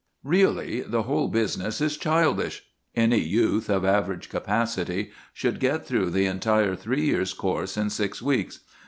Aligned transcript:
Really, 0.23 0.81
the 0.81 1.03
whole 1.03 1.27
business 1.27 1.79
is 1.79 1.95
childish. 1.95 2.63
Any 2.95 3.19
youth 3.19 3.69
of 3.69 3.85
average 3.85 4.29
capacity 4.29 5.11
should 5.31 5.59
get 5.59 5.85
through 5.85 6.09
the 6.09 6.25
entire 6.25 6.75
three 6.75 7.05
years' 7.05 7.33
course 7.33 7.77
in 7.77 7.91
six 7.91 8.19
weeks. 8.19 8.61